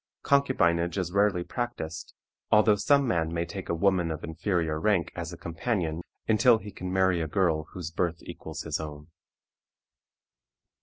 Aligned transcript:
Concubinage 0.23 0.97
is 0.97 1.11
rarely 1.11 1.43
practiced, 1.43 2.15
although 2.49 2.73
some 2.75 3.07
man 3.07 3.31
may 3.31 3.45
take 3.45 3.69
a 3.69 3.75
woman 3.75 4.09
of 4.09 4.23
inferior 4.23 4.79
rank 4.79 5.11
as 5.15 5.31
a 5.31 5.37
companion 5.37 6.01
until 6.27 6.57
he 6.57 6.71
can 6.71 6.91
marry 6.91 7.21
a 7.21 7.27
girl 7.27 7.65
whose 7.73 7.91
birth 7.91 8.17
equals 8.23 8.61
his 8.63 8.79
own. 8.79 9.09